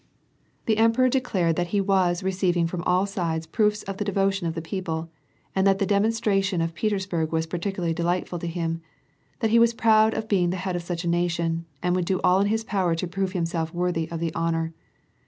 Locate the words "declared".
1.47-1.55